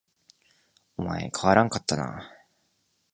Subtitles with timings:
[0.97, 2.31] お前変わらんかったな